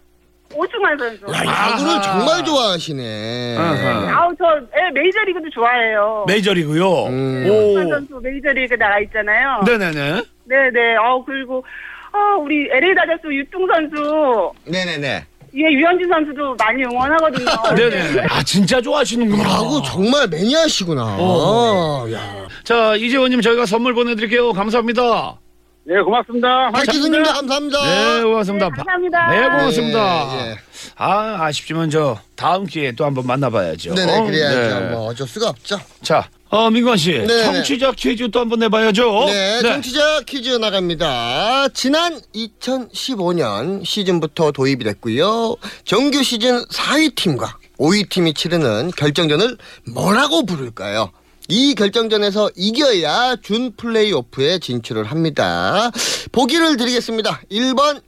[0.55, 1.25] 오승환 선수.
[1.33, 3.57] 야, 야구를 정말 좋아하시네.
[3.59, 4.23] 아하.
[4.23, 4.45] 아우, 저
[4.77, 6.25] 예, 메이저리그도 좋아해요.
[6.27, 7.05] 메이저리그요.
[7.07, 7.47] 음.
[7.49, 7.91] 오승환 오.
[7.91, 9.63] 선수 메이저리그 나가 있잖아요.
[9.67, 10.23] 네네네.
[10.45, 10.97] 네네.
[10.97, 11.65] 아 그리고
[12.13, 15.25] 아 우리 LA 다저스 유통 선수 네네네.
[15.55, 17.47] 예 유현진 선수도 많이 응원하거든요.
[17.77, 18.27] 네네.
[18.29, 19.43] 아, 진짜 좋아하시는구나.
[19.45, 21.17] 야구 정말 매니아시구나.
[21.19, 22.07] 어.
[22.13, 22.47] 야.
[22.65, 24.53] 자, 이재원님 저희가 선물 보내드릴게요.
[24.53, 25.39] 감사합니다.
[25.85, 26.71] 네, 고맙습니다.
[26.73, 27.79] 박지수님도 감사합니다.
[27.85, 28.67] 네, 고맙습니다.
[28.67, 29.31] 네, 감사합니다.
[29.31, 30.31] 네, 고맙습니다.
[30.35, 30.57] 예, 예.
[30.97, 33.95] 아, 아쉽지만 저 다음 기회에 또 한번 만나봐야죠.
[33.95, 34.81] 네네, 그래야죠.
[34.81, 34.91] 네.
[34.91, 35.79] 뭐 어쩔 수가 없죠.
[36.03, 37.11] 자, 어, 민관 씨.
[37.13, 37.45] 네네.
[37.45, 39.25] 청취자 퀴즈 또 한번 내봐야죠.
[39.27, 41.69] 네, 정치자 퀴즈 나갑니다.
[41.75, 45.57] 지난 2015년 시즌부터 도입이 됐고요.
[45.85, 49.59] 정규 시즌 4위 팀과 5위 팀이 치르는 결정전을
[49.93, 51.11] 뭐라고 부를까요?
[51.49, 55.91] 이 결정전에서 이겨야 준 플레이오프에 진출을 합니다.
[56.33, 57.43] 보기를 드리겠습니다.
[57.51, 58.03] 1번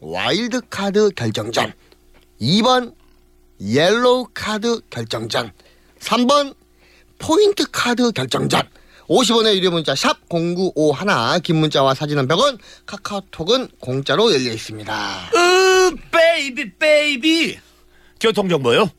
[0.00, 1.72] 와일드 카드 결정전,
[2.40, 2.92] 2번
[3.60, 5.50] 옐로우 카드 결정전,
[5.98, 6.54] 3번
[7.18, 8.62] 포인트 카드 결정전.
[9.08, 15.30] 50원의 유료 문자 샵 0951, 긴 문자와 사진은 100원, 카카오톡은 공짜로 열려 있습니다.
[15.34, 17.58] 으, baby, baby.
[18.20, 18.90] 교통정보요.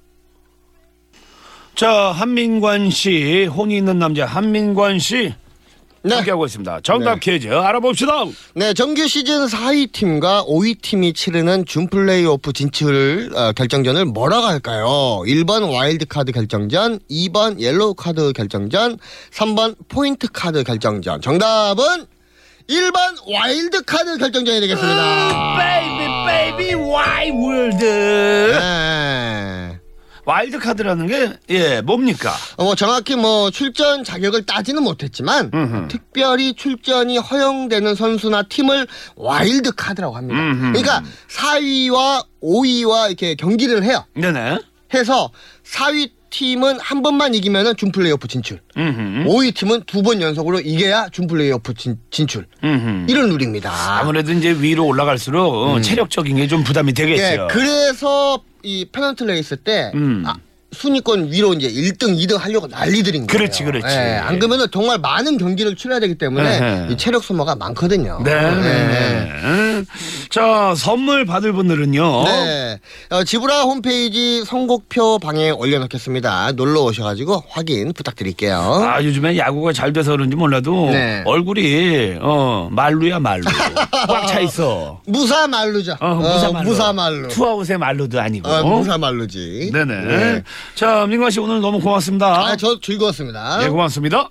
[1.75, 5.34] 자, 한민관 씨, 혼이 있는 남자 한민관 씨.
[6.03, 6.79] 함께하고 있습니다.
[6.83, 7.19] 정답 네.
[7.19, 8.12] 퀴즈 알아봅시다.
[8.55, 14.85] 네, 정규 시즌 4위 팀과 5위 팀이 치르는 준 플레이오프 진출 어, 결정전을 뭐라고 할까요?
[15.25, 18.97] 1번 와일드 카드 결정전, 2번 옐로우 카드 결정전,
[19.31, 21.21] 3번 포인트 카드 결정전.
[21.21, 22.05] 정답은
[22.69, 25.57] 1번 와일드 카드 결정전이 되겠습니다.
[25.57, 28.53] Baby, baby, wild world.
[30.29, 30.33] 네.
[30.33, 32.31] 와일드 카드라는 게, 예, 뭡니까?
[32.57, 35.87] 어, 뭐 정확히 뭐 출전 자격을 따지는 못했지만 음흠.
[35.87, 40.39] 특별히 출전이 허용되는 선수나 팀을 와일드 카드라고 합니다.
[40.39, 40.73] 음흠.
[40.73, 44.05] 그러니까 4위와 5위와 이렇게 경기를 해요.
[44.13, 44.59] 네네.
[44.93, 45.31] 해서
[45.65, 48.59] 4위 팀은 한 번만 이기면은 준 플레이오프 진출.
[48.77, 49.27] 음흠.
[49.29, 51.97] 5위 팀은 두 번 연속으로 이겨야 준 플레이오프 진.
[52.63, 53.05] 음흠.
[53.09, 53.71] 이런 룰입니다.
[53.99, 57.47] 아무래도 이제 위로 올라갈수록 어, 체력적인 게 좀 부담이 예, 되겠죠.
[57.51, 60.23] 그래서 이 페넌트 레이스 때 음.
[60.25, 60.35] 아,
[60.71, 63.27] 순위권 위로 이제 1등, 2등 하려고 난리들인 거예요.
[63.27, 63.88] 그렇지, 그렇지.
[63.88, 66.88] 예, 안 그러면은 정말 많은 경기를 치러야 되기 때문에 에헤.
[66.91, 68.21] 이 체력 소모가 많거든요.
[68.23, 68.32] 네.
[68.32, 68.36] 예.
[68.36, 69.84] 네.
[70.29, 72.23] 자, 선물 받을 분들은요.
[72.25, 72.79] 네.
[73.10, 76.51] 어, 지브라 홈페이지 선곡표 방에 올려놓겠습니다.
[76.53, 78.58] 놀러 오셔가지고 확인 부탁드릴게요.
[78.60, 81.23] 아, 요즘에 야구가 잘 돼서 그런지 몰라도 네.
[81.25, 83.43] 얼굴이 어, 말루야 말루.
[84.08, 85.01] 꽉 차 있어.
[85.08, 85.95] 무사 말루죠.
[85.99, 86.69] 어, 무사 말루.
[86.69, 87.27] 무사 말루.
[87.29, 88.47] 투아웃의 말루도 아니고.
[88.49, 89.71] 어, 무사 말루지.
[89.73, 89.95] 네네.
[90.05, 90.43] 네.
[90.75, 92.47] 자, 민관 씨 오늘 너무 고맙습니다.
[92.47, 93.63] 아, 저 즐거웠습니다.
[93.63, 94.29] 예, 고맙습니다.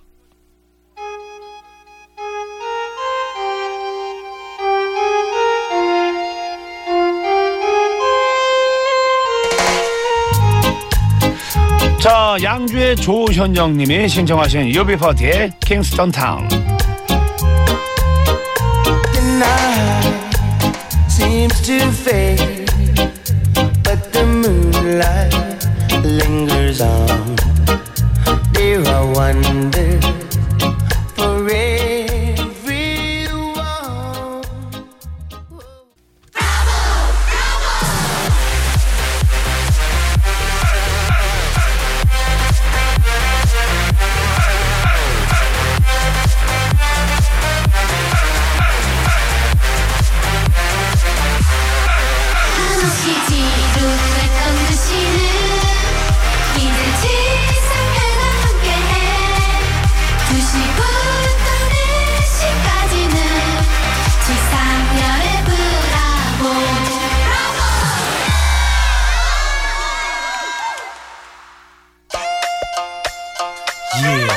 [12.01, 16.49] 자, 양주의 조현정님이 신청하신 요비퍼티의 킹스턴 타운.
[21.09, 22.58] Seems to fade,
[26.79, 27.41] lingers.
[28.53, 30.08] Dear, I wonder
[74.01, 74.29] Yeah.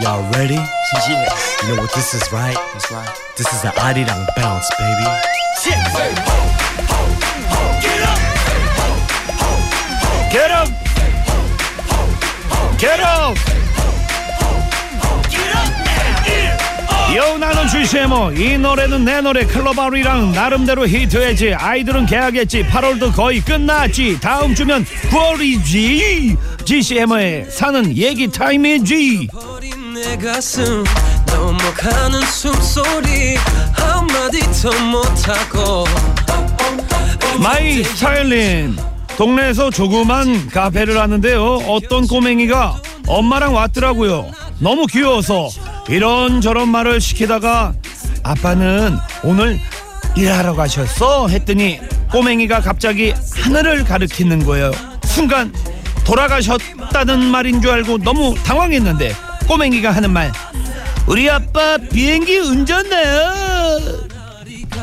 [0.00, 0.54] Y'all ready?
[0.54, 1.28] Yeah.
[1.62, 2.56] You know what this is, right?
[2.72, 3.08] That's right.
[3.36, 5.04] This is the Arirang bounce, baby.
[10.30, 10.68] Get up!
[12.78, 13.36] Get up!
[17.14, 24.18] 요 나는 GCMO 이 노래는 내 노래 클로바리랑 나름대로 히트했지 아이들은 개하겠지 8월도 거의 끝났지
[24.20, 29.28] 다음 주면 9월이지 GCMO에 사는 얘기 타임이지.
[31.26, 33.36] 넘어가는 숨소리
[33.72, 35.84] 한마디도 못하고.
[37.40, 38.76] 마이 스타일린.
[39.16, 41.44] 동네에서 조그만 카페를 하는데요.
[41.68, 44.30] 어떤 꼬맹이가 엄마랑 왔더라고요.
[44.58, 45.48] 너무 귀여워서
[45.88, 47.74] 이런저런 말을 시키다가
[48.22, 49.60] 아빠는 오늘
[50.16, 51.28] 일하러 가셨어?
[51.28, 51.78] 했더니
[52.10, 54.72] 꼬맹이가 갑자기 하늘을 가리키는 거예요.
[55.04, 55.52] 순간
[56.04, 59.14] 돌아가셨다는 말인 줄 알고 너무 당황했는데
[59.46, 60.30] 꼬맹이가 하는 말
[61.06, 63.32] 우리 아빠 비행기 운전해요.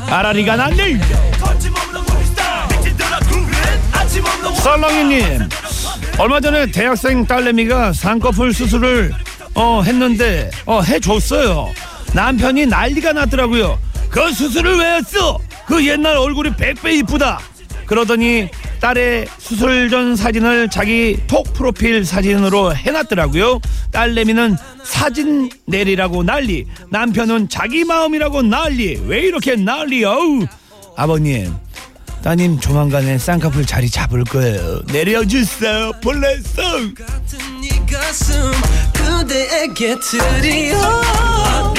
[0.10, 1.00] 아라리가 난들
[4.62, 5.50] 썰렁이님
[6.20, 9.14] 얼마 전에 대학생 딸내미가 쌍꺼풀 수술을
[9.56, 11.70] 어 했는데 어 해줬어요.
[12.14, 13.80] 남편이 난리가 났더라고요
[14.10, 15.38] 그 수술을 왜 했어?
[15.66, 17.40] 그 옛날 얼굴이 백배 이쁘다.
[17.86, 18.50] 그러더니
[18.82, 23.60] 딸의 수술 전 사진을 자기 톡 프로필 사진으로 해놨더라고요.
[23.92, 30.04] 딸내미는 사진 내리라고 난리 남편은 자기 마음이라고 난리 왜 이렇게 난리?
[30.04, 30.48] 어우.
[30.98, 31.54] 아버님
[32.24, 34.82] 따님 조만간에 쌍꺼풀 자리 잡을 거예요.
[34.92, 36.96] 내려주세요 볼레송!
[37.62, 38.52] 네 가슴
[38.94, 41.74] 그대에게 드려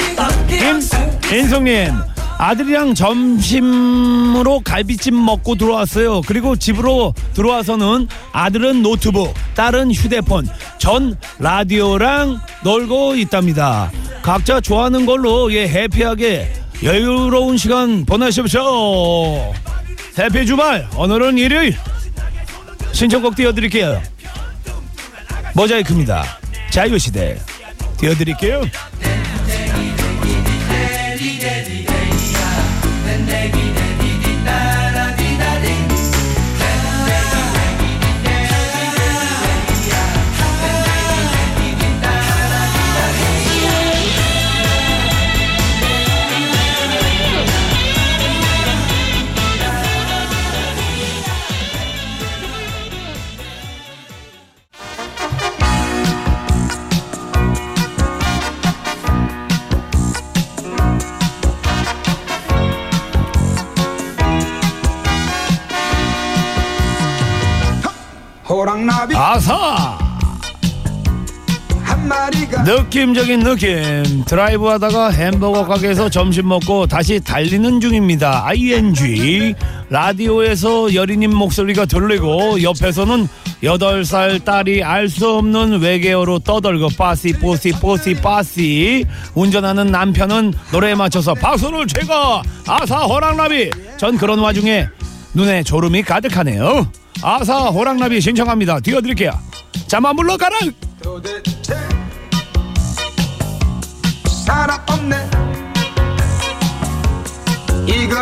[0.47, 2.12] 김, 인성님
[2.43, 6.21] 아들이랑 점심으로 갈비찜 먹고 들어왔어요.
[6.27, 13.89] 그리고 집으로 들어와서는 아들은 노트북 딸은 휴대폰 전 라디오랑 놀고 있답니다.
[14.21, 16.51] 각자 좋아하는 걸로 예 해피하게
[16.83, 18.61] 여유로운 시간 보내십시오.
[20.19, 21.77] 해피 주말 오늘은 일요일.
[22.91, 24.01] 신청곡 띄워드릴게요.
[25.55, 26.25] 모자이크입니다.
[26.71, 27.39] 자유시대
[27.99, 28.63] 띄워드릴게요
[33.33, 33.62] 호
[72.93, 74.23] 느낌적인 느낌.
[74.25, 78.45] 드라이브 하다가 햄버거 가게에서 점심 먹고 다시 달리는 중입니다.
[78.45, 79.55] ING
[79.89, 83.27] 라디오에서 여린님 목소리가 들리고 옆에서는
[83.63, 89.03] 여덟 살 딸이 알 수 없는 외계어로 떠들고 빠시 뽀시 뽀시 빠시.
[89.33, 92.13] 운전하는 남편은 노래에 맞춰서 박수를 치고
[92.67, 93.71] 아싸 호랑나비.
[93.97, 94.87] 전 그런 와중에
[95.33, 96.87] 눈에 졸음이 가득하네요.
[97.23, 98.81] 아싸 호랑나비 신청합니다.
[98.81, 99.31] 띄워드릴게요.
[99.87, 100.59] 잠만 물러가라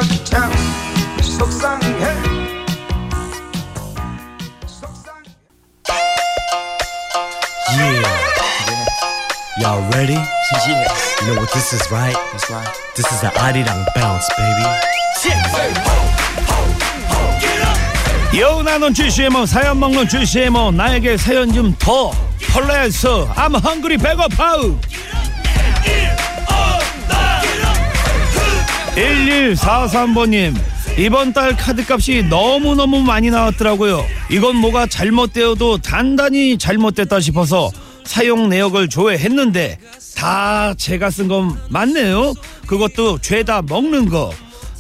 [0.02, 0.52] 이것 참
[1.22, 2.32] 속상해
[7.72, 8.04] Yeah.
[9.60, 10.14] Y'all ready?
[10.68, 10.94] Yeah.
[11.22, 12.16] You know what this is, right?
[12.32, 12.68] That's right.
[12.96, 14.66] This is the 아리랑 bounce, baby.
[18.38, 22.12] 여운하는 GCMO 사연 먹는 GCMO 나에게 사연 좀 더
[22.54, 24.56] 펄레스 I'm hungry 배고파
[28.96, 30.56] 1143번님
[30.98, 37.72] 이번 달 카드값이 너무너무 많이 나왔더라고요 이건 뭐가 잘못되어도 단단히 잘못됐다 싶어서
[38.04, 39.78] 사용 내역을 조회했는데
[40.16, 42.34] 다 제가 쓴 건 맞네요
[42.68, 44.32] 그것도 죄다 먹는 거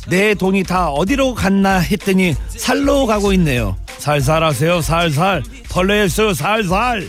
[0.08, 3.78] 내 돈이 다 어디로 갔나 했더니 살로 가고 있네요.
[4.00, 4.82] 살살 하세요.
[4.82, 5.44] 살살.
[5.70, 7.08] 펄레스 살살.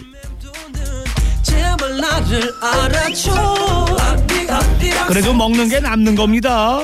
[1.43, 3.87] 제발 나를 알아줘
[5.07, 6.81] 그래도 먹는 게 남는 겁니다.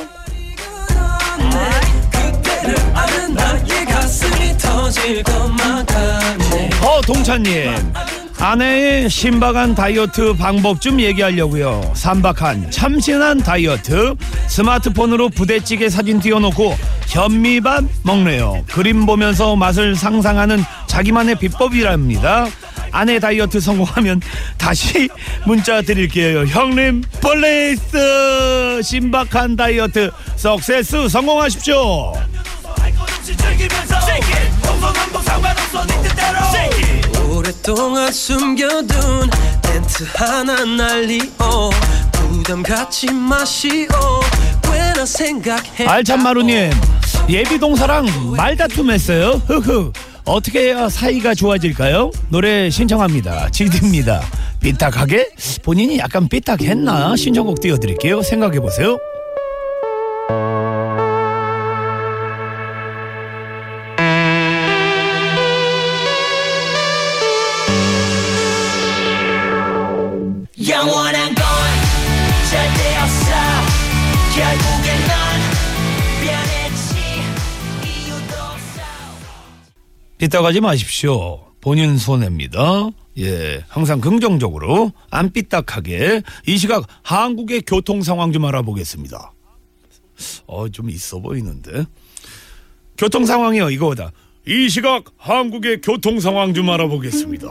[6.83, 7.93] 어 동찬님
[8.41, 11.93] 아내의 신박한 다이어트 방법 좀 얘기하려고요.
[11.95, 14.15] 삼박한 참신한 다이어트
[14.47, 16.77] 스마트폰으로 부대찌개 사진 띄워놓고
[17.09, 18.65] 현미밥 먹네요.
[18.69, 22.47] 그림 보면서 맛을 상상하는 자기만의 비법이랍니다.
[22.93, 24.21] 아내 다이어트 성공하면
[24.57, 25.09] 다시
[25.45, 26.47] 문자 드릴게요.
[26.47, 32.13] 형님 플레이스 신박한 다이어트 석세스 성공하십시오.
[37.49, 39.31] 오랫동안 숨겨둔
[39.67, 41.71] 멘트 하나 날리어
[42.13, 43.89] 부담 갖지 마시오.
[44.63, 45.87] 꽤나 생각해.
[45.87, 46.71] 알참마루님
[47.31, 49.41] 예비동사랑 말다툼 했어요?
[49.47, 49.93] 흐흐.
[50.27, 52.11] 어떻게 해야 사이가 좋아질까요?
[52.29, 53.49] 노래 신청합니다.
[53.49, 54.21] 지드입니다.
[54.61, 55.31] 삐딱하게?
[55.63, 57.17] 본인이 약간 삐딱했나?
[57.17, 58.21] 신청곡 띄워드릴게요.
[58.21, 58.99] 생각해보세요
[80.19, 81.45] 삐딱하지 마십시오.
[81.61, 82.91] 본인 손해입니다.
[83.19, 89.33] 예 항상 긍정적으로 안 삐딱하게 이 시각 한국의 교통 상황 좀 알아보겠습니다.
[90.47, 91.85] 어 좀 있어 보이는데.
[92.97, 94.13] 교통 상황이요 이거보다.
[94.47, 97.47] 이 시각 한국의 교통 상황 좀 알아보겠습니다.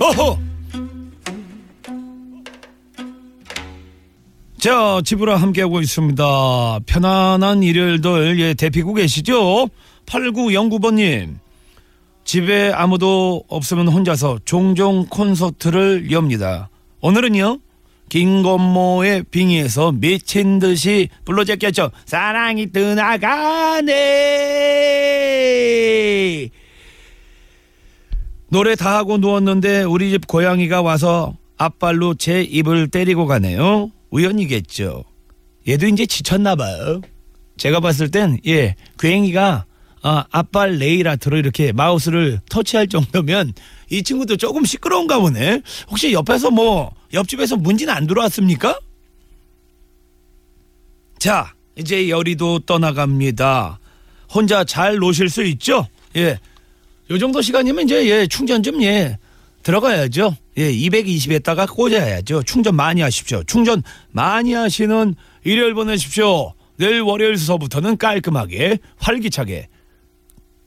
[0.00, 0.38] 어허!
[4.58, 6.80] 자, 집으로 함께하고 있습니다.
[6.84, 9.68] 편안한 일요일들, 예, 대피고 계시죠?
[10.10, 11.38] 8909번님.
[12.24, 16.68] 집에 아무도 없으면 혼자서 종종 콘서트를 엽니다.
[17.00, 17.58] 오늘은요,
[18.08, 21.92] 김건모의 빙의에서 미친 듯이 불러제꼈죠.
[22.04, 23.90] 사랑이 떠나가네.
[28.48, 33.92] 노래 다 하고 누웠는데 우리 집 고양이가 와서 앞발로 제 입을 때리고 가네요.
[34.10, 35.04] 우연이겠죠.
[35.68, 37.00] 얘도 이제 지쳤나 봐요.
[37.56, 39.66] 제가 봤을 땐 예, 괜히가
[40.02, 43.52] 아, 앞발 네일아트로 이렇게 마우스를 터치할 정도면
[43.90, 45.60] 이 친구도 조금 시끄러운가 보네.
[45.90, 48.78] 혹시 옆에서 뭐 옆집에서 문진 안 들어왔습니까?
[51.18, 53.78] 자, 이제 열이도 떠나갑니다.
[54.32, 55.86] 혼자 잘 노실 수 있죠?
[56.16, 56.38] 예.
[57.10, 59.18] 요 정도 시간이면 이제 예, 충전 좀 예.
[59.62, 60.36] 들어가야죠.
[60.56, 62.44] 예, 220에다가 꽂아야죠.
[62.44, 63.42] 충전 많이 하십시오.
[63.44, 63.82] 충전
[64.12, 66.54] 많이 하시는 일요일 보내십시오.
[66.76, 69.68] 내일 월요일서부터는 깔끔하게 활기차게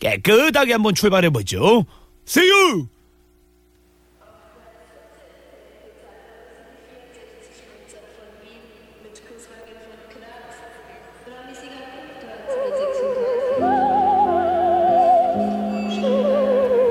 [0.03, 1.85] 깨끗하게 한번 출발해 보죠.
[2.27, 2.87] See.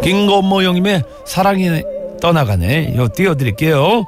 [0.02, 1.82] 김건모 형님의 사랑이
[2.20, 2.92] 떠나가네.
[2.92, 4.04] 이거 띄워드릴게요.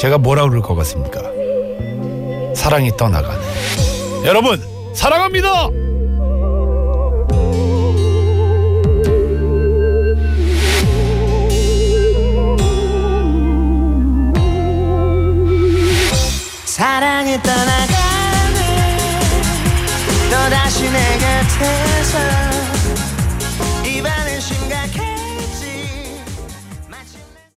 [0.00, 1.20] 제가 뭐라 그럴 것 같습니까?
[2.54, 4.24] 사랑이 떠나가네.
[4.24, 4.60] 여러분,
[4.94, 5.87] 사랑합니다!
[16.78, 18.98] 사랑이 떠나가네
[20.30, 22.47] 너 다시 내 곁에서